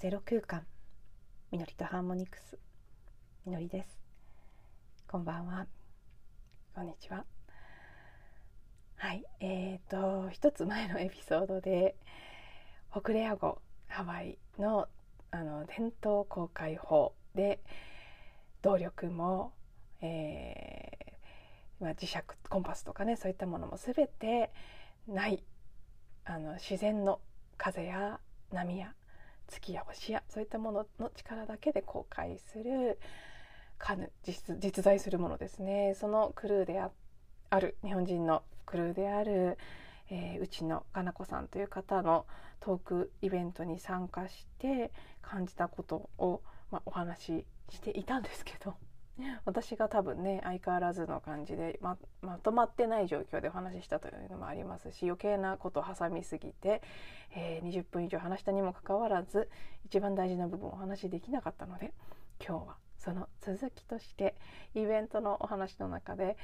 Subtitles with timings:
[0.00, 0.64] ゼロ空間。
[1.52, 2.56] みのりとハーモニクス。
[3.44, 4.00] みのりです。
[5.06, 5.66] こんばんは。
[6.74, 7.26] こんにちは。
[8.96, 9.22] はい。
[9.40, 11.96] えーと一つ前のエピソードで
[12.90, 14.88] 北レア語ハワイの
[15.32, 17.60] あの伝統公開法で
[18.62, 19.52] 動力も、
[20.00, 22.16] えーまあ、磁石
[22.48, 24.50] コンパスとかねそういったものも全て
[25.06, 25.44] ない
[26.24, 27.20] あの自然の
[27.58, 28.18] 風や
[28.50, 28.94] 波や
[29.50, 32.98] 月や星やそういったものの力だけで公開する
[33.78, 35.94] カヌ実実在するものですね。
[35.98, 39.58] そのクルーである日本人のクルーである、
[40.10, 42.26] えー、うちのかなこさんという方の
[42.60, 48.74] トークイベントに参加して感じたことを、まあ、お話ししていたんですけど。
[49.44, 56.82] 私が多分ね相変わらずの感じでままとまってない状況でお話ししたというのもありますし余計なことを挟みすぎて、
[57.34, 59.48] えー、20分以上話したにもかかわらず
[59.86, 61.92] 一番大事な部分をお話しできなかったので
[62.44, 64.34] 今日はその続きとして
[64.74, 66.36] イベントのお話の中で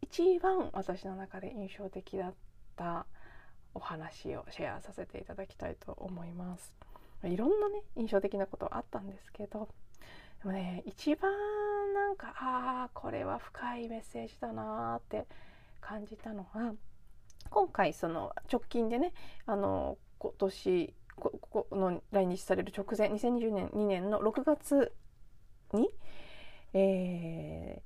[0.00, 2.34] 一番私の中で印象的だっ
[2.76, 3.06] た
[3.74, 6.72] お話をシェアさせていただきたいと思います。
[7.24, 9.68] いろんなね印象的なことはあったんですけど
[10.42, 11.30] でもね一番
[11.94, 15.26] なんかああこれは深いメッセージだなーって
[15.80, 16.72] 感じたのが
[17.50, 19.12] 今回その直近でね
[19.46, 24.92] あの今年ここの来日される直前2020年2年の6月
[25.72, 25.88] に、
[26.72, 27.82] え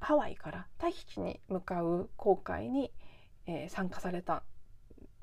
[0.00, 2.90] ー、ハワイからタヒチに向かう航海に、
[3.46, 4.42] えー、参加された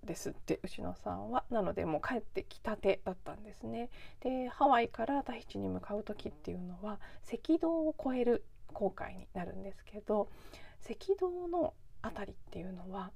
[0.04, 1.44] ですって牛野さんは。
[1.50, 3.90] なのでもう帰ってきたてだったんですね。
[4.22, 7.00] でハワイからタヒチに向かう時っていうのは
[7.32, 10.30] 赤道を越える航海になるんですけど
[10.90, 13.12] 赤道の辺りっていうのは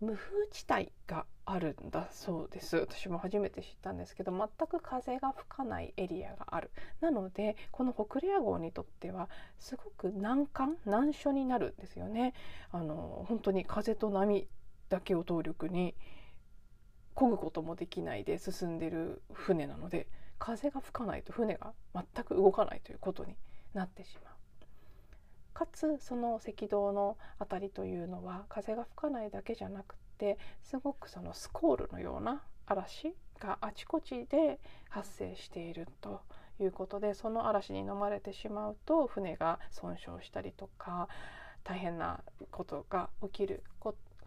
[0.00, 2.78] 無風地帯があるんだそうです。
[2.78, 6.70] 私も初めて知ったんですけど全く風が吹かないエリアがある。
[7.02, 9.28] なのでこの北レア号にとっては
[9.58, 12.32] すごく難関難所になるんですよね。
[12.72, 14.48] あの本当に風と波
[14.90, 15.94] だけを動力に
[17.14, 20.06] 漕ぐこともできないで進んでる船なので
[20.38, 23.36] 風が吹かないと船が全く動かないということに
[23.72, 24.34] なってしまう。
[25.52, 34.58] かつその赤道の辺りというのは風が吹かないだけじゃなくてすごくそのスコールのような嵐があちこちで
[34.88, 36.22] 発生していると
[36.60, 41.08] いうことでその嵐に飲まれてしまうと船が損傷したりとか
[41.64, 42.20] 大変な
[42.50, 43.62] ことが起きる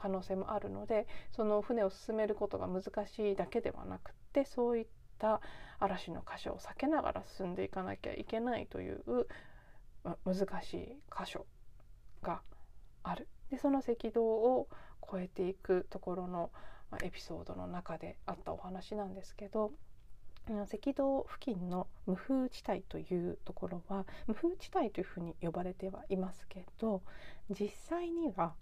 [0.03, 4.85] 可能性もあるのでその船を進めることが難しいだけではなくってそういっ
[5.17, 5.39] た
[5.79, 9.27] 嵐の箇所を避けながら進んでいかなきゃいけないという
[10.03, 11.45] ま難しい箇所
[12.21, 12.41] が
[13.03, 13.29] ある。
[13.49, 14.67] でその赤道を
[15.07, 16.51] 越えていくところの
[16.91, 19.71] まエピソードの中であったお話なんですけど
[20.49, 27.01] 赤道付近の無風地帯というところは無風地帯というふうに呼ばれてはいますけど
[27.49, 28.53] 実際には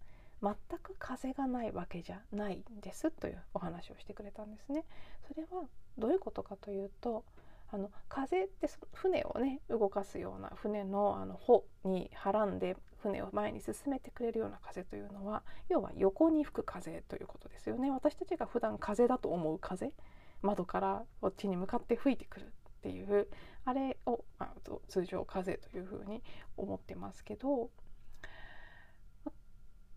[0.41, 4.85] 全く風がないわけじゃないんですというお話をしてくれたんですね。
[5.27, 7.23] それはどういうことかというと
[7.71, 17.89] あの風って船をね動かすような船のあの帆にはらんで船を前に進めてくれるような風というのは要は横に吹く風ということですよね。
[17.91, 19.93] 私たちが普段風だと思う風
[20.41, 22.49] 窓からこっちに向かって吹いてくるっ
[22.81, 23.27] ていう
[23.63, 26.23] あれを、まあ、通常風というふうに
[26.57, 27.69] 思ってますけど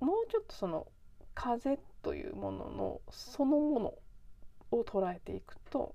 [0.04, 0.86] もうちょっとその
[1.34, 3.94] 風というもののそのもの
[4.70, 5.94] を捉えていくと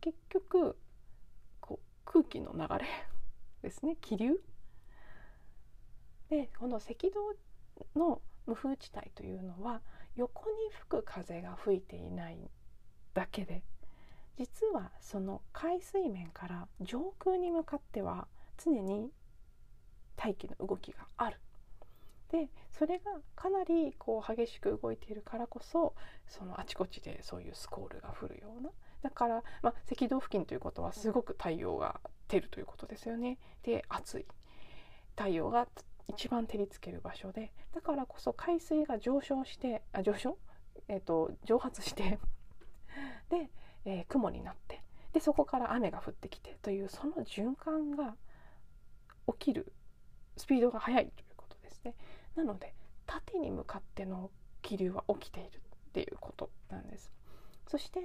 [0.00, 0.78] 結局
[1.60, 2.86] こう空気の流れ
[3.62, 3.96] ですね。
[4.00, 4.40] 気流。
[6.30, 7.34] でこの赤道
[7.94, 9.82] の無風地帯というのは
[10.16, 12.38] 横に吹く風が吹いていない
[13.12, 13.62] だけで
[14.38, 18.26] 実はその海水面から上空に向かっては
[18.62, 19.10] 常に
[20.16, 21.38] 大気の動きがある。
[22.34, 23.04] でそれが
[23.36, 25.94] かなりこう激しく動いているからこそ
[26.26, 28.70] そのあちこちでそういうスコールが降るような。
[29.02, 33.38] だから、まあ、赤道付近ということはすごく太陽が照るということですよね。
[33.62, 34.26] で暑い。
[35.16, 35.68] 太陽が
[36.08, 37.52] 一番照りつける場所で。
[37.72, 40.36] だからこそ海水が上昇してあ上昇、
[40.88, 42.18] えーと、蒸発して
[43.30, 43.48] で、
[43.84, 44.82] えー、雲になって
[45.12, 48.16] でそこから雨が降ってきてというその循環が
[49.28, 49.72] 起きる
[50.36, 51.94] スピードが速いということですね。
[52.36, 52.74] なので
[53.06, 54.30] 縦に向かっての
[54.62, 57.12] 気流は起きているっていうことなんです。
[57.66, 58.00] そして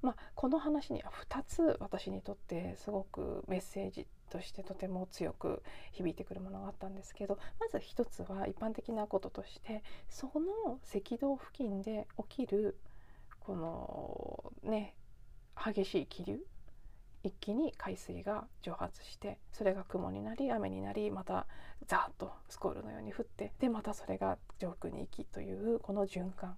[0.00, 5.62] まあ、この話には2つ私にとってすごくメッセージとしてとても強く
[5.92, 12.78] 響いてくるものがあったんですけどまず1つは一般的なこととしてその赤道付近で起きる
[13.40, 14.94] このね
[15.56, 16.38] 激しい気流
[17.24, 21.46] 一気に海水が蒸発してそれが雲になり雨になりまた
[21.86, 26.56] ザーッとスコールのように降ってでまたそれが上空に行きというこの循環。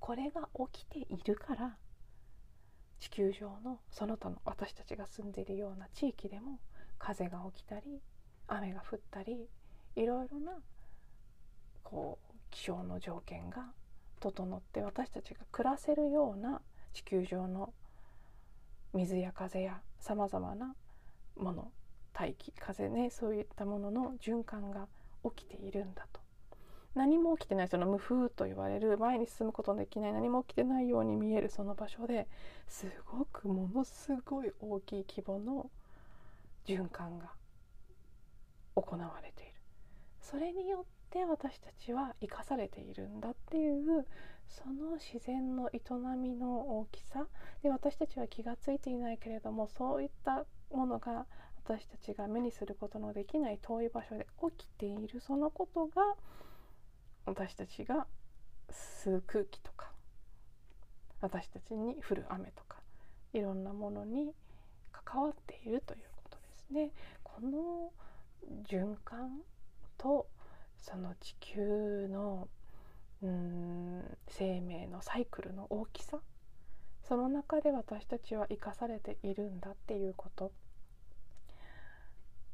[0.00, 1.76] これが起きているから
[3.00, 6.58] 地球上のその他の私たちが住んでいるような地域でも
[6.98, 8.00] 風が起きたり
[8.46, 9.48] 雨が降ったり
[9.96, 10.52] いろいろな
[11.82, 13.66] こう気象の条件が
[14.20, 16.60] 整って私たちが暮らせるような
[16.92, 17.72] 地球上の
[18.94, 20.74] 水や風やさまざまな
[21.36, 21.70] もの
[22.12, 24.88] 大気風ねそういったものの循環が
[25.24, 26.20] 起きているんだと。
[26.94, 32.26] 何も起きてないその無風と言われる前に進むことのできない何も起きてないように見えるその場所で
[32.66, 35.70] すごくものすごい大きい規模の
[36.66, 37.30] 循環が
[38.74, 39.52] 行われている。
[40.20, 44.06] それによって私たちは生かされているんだっていう
[44.48, 45.80] その自然の営
[46.16, 47.26] みの大きさ？
[47.62, 51.26] で私たちは気が付いていないけれどもそういったものが
[51.64, 56.14] 私たちが目にすることのできない遠い場所で起きているそのことが
[57.26, 58.06] 私たちが
[58.70, 59.92] 吸う空気とか
[61.20, 62.78] 私たちに降る雨とか
[63.32, 64.32] いろんなものに
[64.92, 66.90] 関わっているということですね。
[67.22, 67.92] この
[68.66, 69.42] 循環
[69.98, 70.26] と
[70.78, 72.48] その地球の
[73.22, 76.20] うん生命のサイクルの大きさ？
[77.08, 80.52] その中で私たちは生かされているんだっていうこと。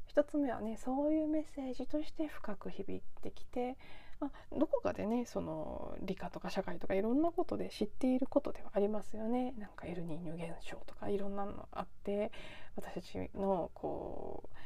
[0.06, 3.76] 一つ目はねそういうメッセージとして深く響いてきて、
[4.20, 9.54] まあ、どこかでねその理科とか社会とかいろんなことで知っていることではありますよね。
[9.58, 12.30] なんかエルニーニョ現象とかいろんなのあって
[12.76, 14.56] 私たちのこう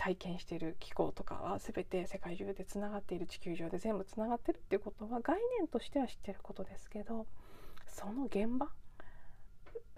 [0.00, 7.26] 体験している気候とかは全て世界中でつながっている地球上で全部つながってるっていうことは概念としては知ってることですけど
[7.86, 8.68] その現場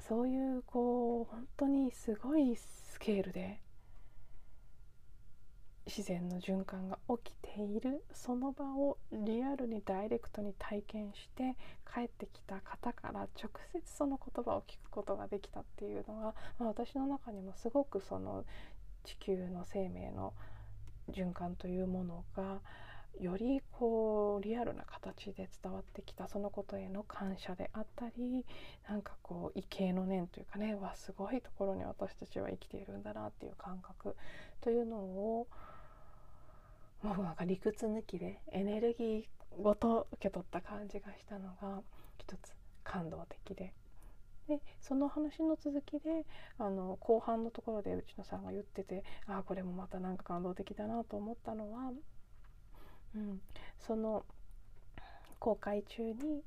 [0.00, 3.60] そういうこう本当にすごいスケールで
[5.86, 11.56] 自然の循環が起きているその場をリアルにダイレクトに体験して
[11.92, 18.44] 帰ってきた方から直接その言葉を聞くことができたっていうのは、まあ、私の中にもすごくその
[19.04, 20.32] 地球の生命の
[21.10, 22.60] 循環というものが
[23.20, 28.44] よりこうリアルな形で伝わってきたそのことへの感謝であったり
[28.88, 34.16] なんかこう畏敬の念というかねわすごいところに私たちは生きているんだなっていう感覚
[34.60, 35.46] というのを
[37.02, 39.24] もうなんか理屈抜きでエネルギー
[39.62, 41.82] ごと受け取った感じがしたのが
[42.18, 43.74] 一つ感動的で
[44.48, 46.26] でその話の続きで
[46.58, 51.92] あの後半のところで内野さんが言っててああこれもまたなんか感動的だなと思ったのは、
[53.14, 53.40] うん、
[53.78, 54.24] その
[55.38, 56.42] 航海中に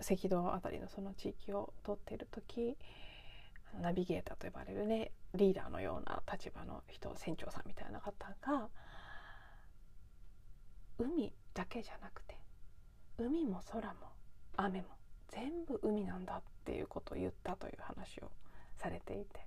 [0.00, 2.76] 赤道辺りのその地域を通っている時
[3.80, 8.12] ナビゲーターと呼ばれるねリーダーのような立場の人船長さんみたいな方
[8.42, 8.68] が
[10.98, 12.36] 海だけじゃなくて
[13.18, 13.94] 海も空も
[14.56, 14.88] 雨も
[15.28, 18.30] 全部海なんだっていうことを言ったという話を
[18.76, 19.46] されていて。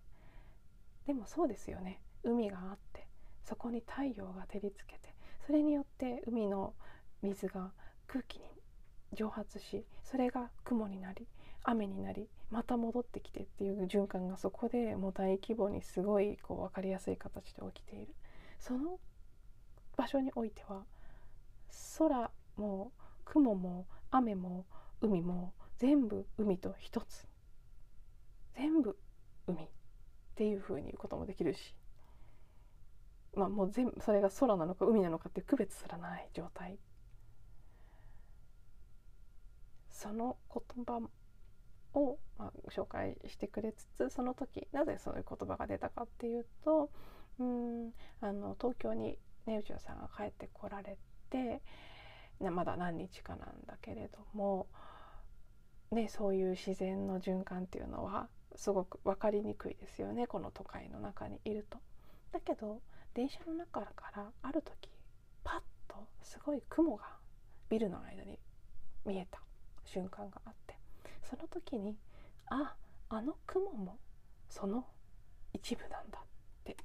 [1.06, 2.02] でもそうですよね。
[2.24, 3.08] 海があって
[3.44, 5.14] そこに太陽が照りつけて
[5.46, 6.74] それによって海の
[7.22, 7.72] 水が
[8.08, 8.46] 空気に
[9.14, 11.28] 蒸発しそれが雲になり
[11.64, 18.14] 雨になりまた戻ってきてっていう循環がそこでもう大規模にすごいこう分かりやすい形で起きている。
[18.60, 19.00] その
[19.96, 20.84] 場所においては
[21.98, 22.92] 空も
[23.26, 24.66] 雲も雨も
[25.02, 27.28] 海も全部海と一つ。
[28.56, 28.98] 全部
[29.48, 29.68] 海っ
[30.36, 31.76] ていう風に言うこともできるし。
[33.34, 36.78] まあもう全部それが空なのか海なのかって区別すらない状態。
[39.90, 41.02] その言葉
[41.94, 46.90] を、まあ、紹介してくれつつその時なぜそういう言葉が出たかっていうと
[47.38, 50.98] うんあの東京にね内野さんが帰ってこられ
[51.30, 51.62] て、
[52.40, 54.68] まだ何日かなんだけれども
[55.92, 60.28] ね、そういう自然の循環っていうのはすごく分かりにくいですよね。
[60.28, 61.80] この都会の中にいると。
[62.32, 62.82] だけど
[63.14, 64.90] 電車の中からある時
[65.44, 67.06] パッとすごい雲が
[67.70, 68.40] ビルの間に
[69.06, 69.42] 見えた。
[69.86, 70.78] 瞬間があって。
[71.24, 71.98] その時に
[72.48, 72.76] あ
[73.10, 73.98] あの雲も
[74.50, 74.86] その
[75.54, 76.24] 一部なんだっ
[76.64, 76.78] て。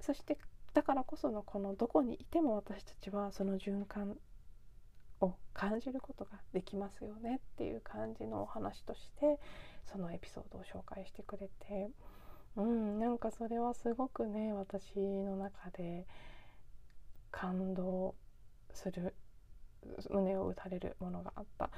[0.00, 0.38] そして
[0.72, 4.16] だからこそのこのどこにいても私たちはその循環
[5.20, 9.38] を感じることができますよねっていう感じのお話として
[9.90, 11.90] そのエピソードを紹介してくれて。
[12.56, 16.06] うんなんかそれはすごくね私の中で
[17.30, 18.14] 感動
[18.72, 19.14] する
[20.10, 21.70] 胸を打たれるものがあった。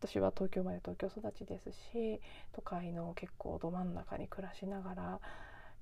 [0.00, 2.20] 私は東京まで東京育ちですし
[2.52, 5.20] 都会の結構ど真ん中に暮らしながら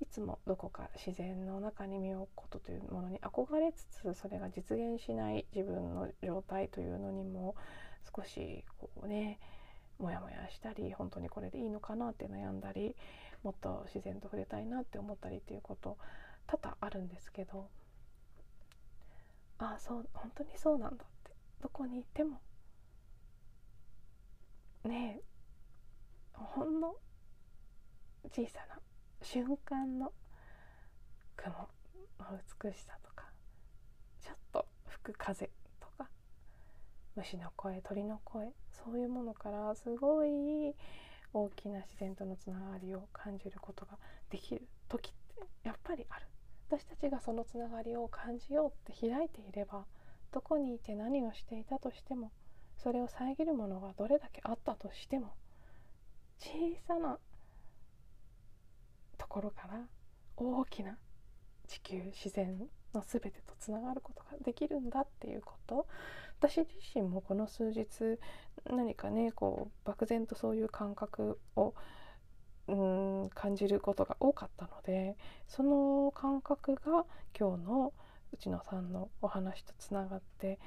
[0.01, 7.55] いつもどこか自然の中に身を置くことというものに憧れつつそれが実現しない自分の状態というのにも
[8.17, 9.39] 少しこうね
[9.99, 12.97] モヤモヤしたり本当にこれでいいのかなって悩んだり
[13.43, 15.99] もっと自然と触れたいなって思ったりっていうこと
[16.47, 17.69] 多々あるんですけど
[19.59, 21.31] ああそう本当にそうなんだって。
[21.61, 22.41] どこにいても。
[24.85, 25.23] ねえ。
[26.33, 26.95] ほんの
[28.33, 28.81] 小さな
[29.23, 30.13] 瞬間の
[31.37, 31.69] 雲の
[32.63, 33.27] 美しさとか
[34.21, 35.51] ちょっと吹く風
[35.81, 36.09] とか
[37.17, 40.75] 虫の声鳥の声そういうものからすごい
[41.33, 43.99] 大きな自然とのつながりを感じることが
[44.31, 46.27] できる時ってやっぱりある。
[46.69, 49.87] 私たちがそのつながりを感じようって開いていれば
[50.33, 52.31] どこにいて何をしていたとしても
[52.77, 55.35] それを遮るものがどれだけあったとしても
[56.39, 56.49] 小
[56.87, 57.19] さな
[59.21, 59.81] ところから
[60.39, 60.97] 大きな
[61.69, 62.59] 地球自然
[62.95, 65.87] の全てとつながることができるんだっていうこと。
[66.39, 68.19] 私自身もこの数日
[68.65, 71.75] 何かねこう漠然とそういう感覚を
[72.67, 72.75] う
[73.27, 75.17] ん感じることが多かったので
[75.49, 77.05] その感覚が
[77.39, 77.93] 今日の
[78.33, 80.59] 内野さんのお話とつながって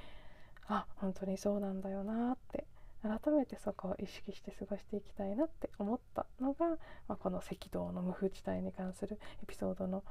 [0.67, 2.67] あ本当にそうなんだよなって
[3.03, 6.77] 改めてそこを意識して過ごしていきたいなって思ったのが、ま
[7.09, 10.03] あ、この赤道の無風地帯に関するエピソードの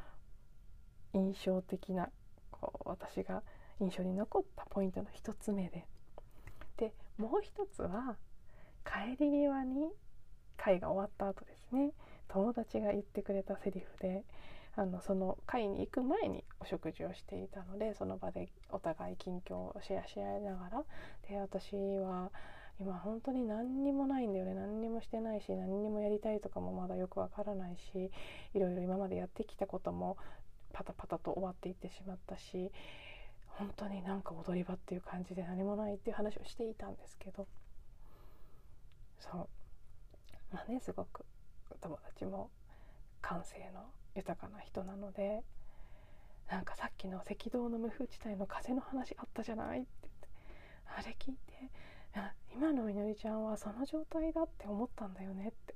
[1.15, 2.11] 印象的な
[2.51, 3.43] こう私が
[3.81, 5.87] 印象に残ったポイントの1つ目で。
[6.77, 8.17] でもう一つは
[8.85, 9.91] 帰り際に
[10.57, 11.93] 会が終わった後ですね。
[12.29, 14.25] 友達が言ってくれたセリフで
[14.77, 20.85] あのその会に行く前にお食事をしていたのでその場でお互い近況をシェアし合いながら。
[21.29, 22.31] で私は
[22.83, 24.55] 今本当に何にもないんだよね。
[24.55, 28.11] 何にもしてないし何にもやりたいとかもまだよくわからないし
[28.55, 30.17] いろいろ今までやってきたことも
[30.73, 32.73] パタパタと終わっていってしまったし
[33.47, 37.47] 本当になんか踊り場っていう感じで何もないっていう話をしていたんですけど
[39.19, 39.49] そう。
[40.53, 41.25] まあねすごく
[41.81, 42.51] 友達も
[43.21, 43.85] 感性の
[44.15, 45.43] 豊かな人なので
[46.51, 50.29] なんかさっきの赤道の無風地帯の風の話あったじゃないってって
[50.99, 51.71] あれ聞いて
[52.55, 55.75] 今のみのりちゃんはその状態だって思ったんだよねって。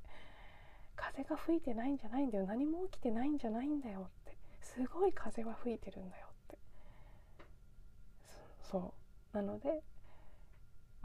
[0.94, 2.46] 風が吹いてないんじゃないんだよ。
[2.46, 4.36] 何も起きてないんじゃないんだよって。
[4.60, 6.58] すごい風は吹いてるんだよって。
[8.62, 8.94] そ
[9.32, 9.36] う。
[9.36, 9.82] なので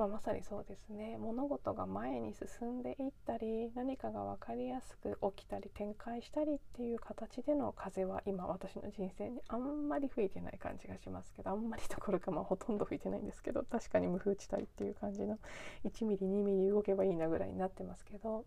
[0.01, 1.15] まあ、まさにそうですね。
[1.20, 15.38] 物事が前に進んでいったり何かが分かりやすく起きたり展開したりっていう形での風は今私の人生にあんまり吹いてない感じがしますけどあんまりどころかまあほとんど吹いてないんですけど確かに無風地帯っていう感じの
[15.86, 18.43] 1ミリ2ミリ動けばいいなぐらいになってますけど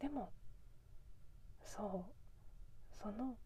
[0.00, 0.32] でも
[1.64, 3.36] そうその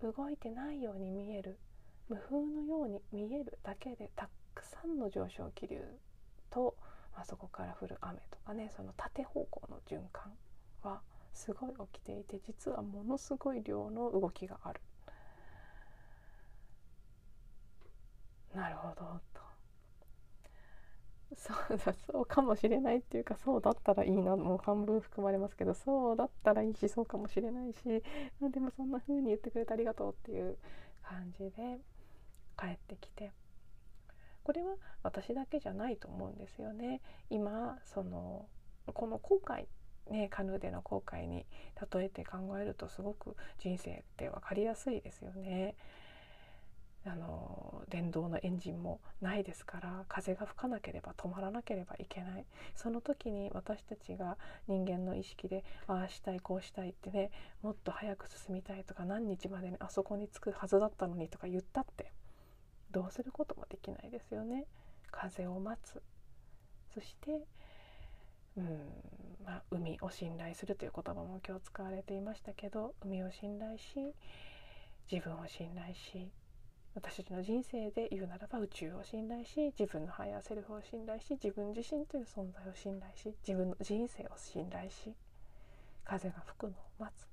[0.00, 1.58] 動いてないように見える
[2.08, 4.28] 無風のように見えるだけでた
[4.60, 5.80] くさんの上昇気流
[6.50, 6.76] と、
[7.14, 10.32] まあ、そこから降る雨とかねその縦方向の循環
[10.82, 11.00] は
[11.32, 14.80] すごい起きていて実はものすごい量の動きがある。
[18.54, 19.40] なるほどと
[21.36, 28.02] そうだそうかもしれないっていうかそうだったらいいなもう半分含まれますけどそうだったらいいしそうかもしれないし
[28.50, 30.58] でもそんな風に言ってくれてありがとうっていう
[31.02, 31.78] 感じで
[32.58, 33.32] 帰ってきて
[34.50, 38.46] これは私だけじゃないと思うんですよね今その
[38.92, 39.66] この後悔
[40.10, 41.46] ね、カヌーでの後悔に
[41.94, 45.76] 例えて考えるとすごく人生って分かりやすいですよね。
[47.06, 57.30] あの電動のエンジンもないですから風が吹かなければ止まらなければいけないその時に私たちが人間の意識でああしたいこうしたいってね
[57.62, 62.12] もっと早く進みたいとか何日までにあそこに着くはずだったのにとか言ったって
[63.10, 64.66] することもできないですよね。
[65.10, 66.02] 風を待つ。
[66.94, 67.46] そして
[68.56, 68.64] うん
[69.44, 74.14] まあ、海を信頼するという言葉も今日使われていましたけど海を信頼し
[75.10, 76.30] 自分を信頼し
[76.94, 85.14] 私たちの人生で言うならば宇宙を信頼し自分のハイヤーセルフを信頼し自分自身という存在を信頼し自分の人生を信頼し
[86.04, 87.28] 風が吹くのを待つ。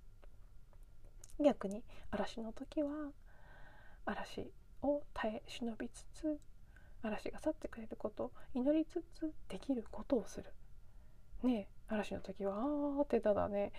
[1.43, 3.11] 逆に嵐の時は
[4.05, 6.39] 嵐を耐え忍びつつ
[7.01, 10.51] 嵐が去ってくれることを祈りつつできることをする。
[11.43, 13.71] ね嵐の時はあーってただね、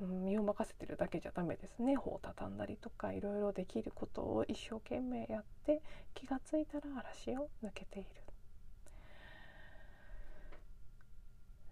[0.00, 5.80] うん、身を任せてるだけじゃダメですね帆を畳んだりとかいろいろできることを一生懸命やって
[6.14, 8.10] 気がついたら嵐を抜けている。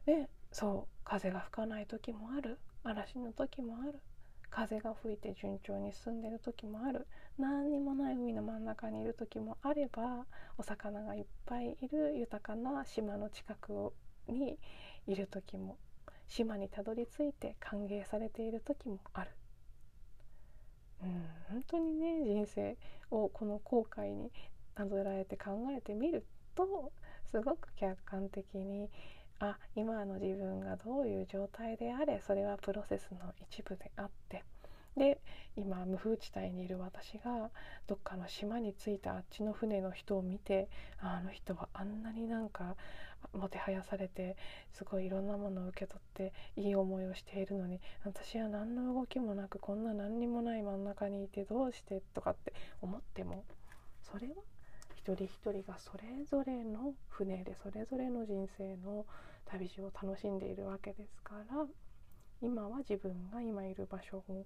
[0.06, 4.00] でそう風が吹かない時もある嵐の時もある
[4.50, 7.06] 風が吹いて順調に進んでる時もある
[7.38, 10.26] 何にもない海の真ん中にいる時もあれば
[10.58, 13.92] お魚がいっぱいいる豊かな島の近く
[14.28, 14.58] に
[15.06, 15.76] いる時も
[16.28, 19.30] 島にたどり着いて歓迎されている時もある。
[21.02, 22.76] うん、本当にね人生
[23.10, 24.30] をこの後悔に
[24.76, 26.24] なぞらえて考えてみる
[26.54, 26.92] と
[27.30, 28.88] すごく客観的に
[29.40, 34.44] あ今の自分がどういう状態であれそれはプロセスの一部であって
[34.96, 35.20] で
[35.56, 37.50] 今無風地帯にいる私が
[37.86, 40.68] どっかの島に着いたあっちの船の人を見て
[40.98, 42.76] あの人はあんなになんか
[43.32, 44.36] もてはやされて
[44.72, 53.44] すごいいろんなものを受け取っていい思いをしているのに私は何の動きもなくこんな何にもない真ん中にいてどうしてとかって思っても
[54.02, 54.34] それは
[54.96, 59.06] 一人一人がそれぞれの船でそれぞれの人生の
[59.46, 61.66] 旅路を楽しんでいるわけですから
[62.40, 64.44] 今は自分が今いる場所を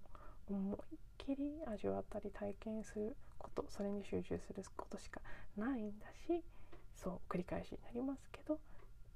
[0.54, 5.20] 思いっきり味わったり体験することそれに集中することしか
[5.56, 6.42] ないんだし
[6.94, 8.58] そう繰り返しになりますけど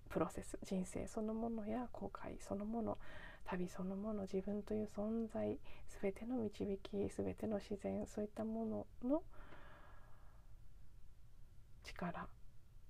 [0.08, 2.98] プロセス人生そのものや後悔そのもの
[3.44, 5.58] 旅そのもの自分という存在
[6.02, 9.22] 全ての導き全ての自然そういったものの
[11.84, 12.26] 力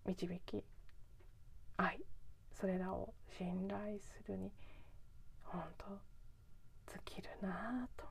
[0.06, 0.64] 導き
[1.76, 2.00] 愛
[2.52, 4.50] それらを信頼するに
[5.44, 5.86] 本当
[6.92, 8.06] 尽きるなぁと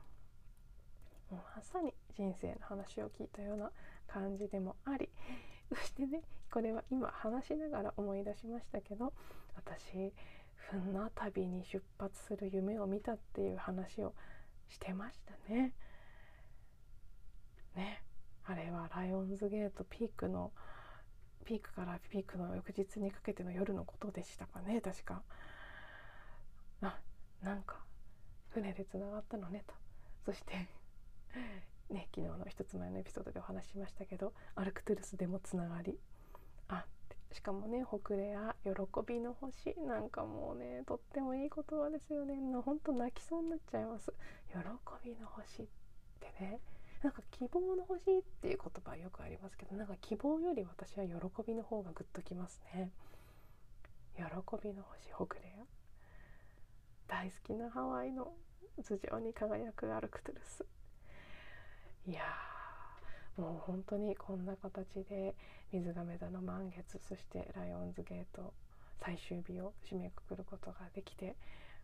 [1.36, 3.70] まさに人生の話を聞いたような
[4.06, 5.08] 感じでもあり
[5.68, 9.12] そしてねこれは今話しながら思い出しましたけど
[9.54, 10.12] 私
[10.56, 14.14] 船旅に出発する夢を見たっていう話を
[14.68, 15.74] してましたね。
[17.74, 18.02] ね
[18.44, 20.52] あれはライオンズゲートピークの
[21.44, 25.22] ピークからピークの翌日にかけての夜のことでしたかね確か。
[26.82, 26.98] あ
[27.42, 27.84] なんか
[28.50, 29.74] 船でつながったのねと
[30.24, 30.68] そして
[31.90, 35.98] ね昨日の一つ前のエピソードでお話ししましたけどアルクトゥルスでもつながり。
[36.68, 36.84] あ
[37.32, 38.70] しかもね「北レア喜
[39.06, 42.34] びの星」なんかもうねとってもいい言葉ですよね。
[42.60, 44.12] ほんと泣きそうになっちゃいます。
[44.48, 44.58] 喜
[45.04, 45.66] びの星っ
[46.18, 46.60] てね
[47.02, 52.90] なんか希望の星っていう言葉はよくありますけどなんか希望より私は喜びの方がグッときますね。
[54.16, 54.24] 喜
[54.62, 55.64] びの星北レア
[57.06, 58.34] 大好きなハワイの
[58.76, 60.64] 頭上に輝くアルクトゥルス。
[62.06, 62.22] いや
[63.36, 65.34] もう本当にこんな形で
[65.72, 68.52] 水亀座の満月そしてライオンズゲート
[69.02, 71.36] 最終日を締めくくることができて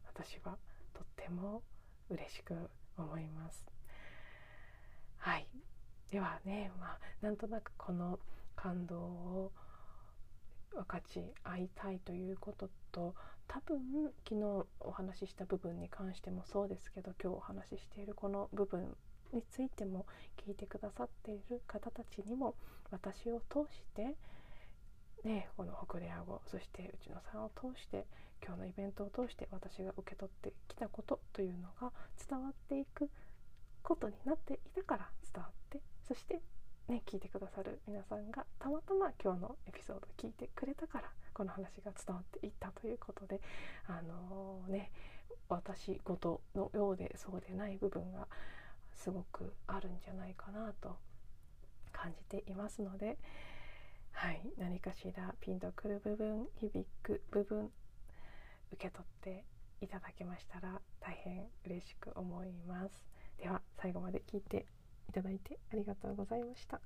[0.06, 0.56] 私は
[0.92, 1.62] とっても
[2.10, 2.54] 嬉しく
[2.96, 3.66] 思います。
[5.18, 5.46] はい
[6.10, 8.18] ではね、まあ、なんとなくこの
[8.54, 9.52] 感動を
[10.72, 13.14] 分かち合いたいということと
[13.48, 13.78] 多分
[14.28, 18.94] 昨日お話しした部分に関してもそうですけど今日お話ししているこの部分
[19.32, 20.06] についても
[20.46, 22.54] 聞いてくださっている方たちにも
[22.90, 24.14] 私を通して
[25.24, 28.06] ね、この北レア語そして内野さんを通して
[28.44, 31.90] 今日のイベントを通して私が受け取ってきたことというのが
[32.28, 33.10] 伝わっていく
[33.82, 36.40] ことになっていたから伝わってそして
[36.88, 43.40] ね聞いてくださる皆さんがたまたま今日のエピソード聞いてくれたからこの話が伝わっていったということで
[43.88, 44.92] あのー、ね
[45.48, 48.28] 私事のようでそうでない部分が
[48.96, 50.96] すごくあるんじゃないかなと
[51.92, 53.18] 感じていますので、
[54.12, 57.70] はい、何かしらピンとくる部分響く部分
[58.72, 59.44] 受け取って
[59.80, 63.04] いただけましたら大変嬉しく思います。
[63.38, 64.66] では最後まで聞いて
[65.08, 66.80] いただいてありがとうございました。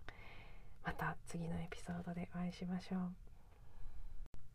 [0.84, 3.29] また次のエピソードでお会いしましょう。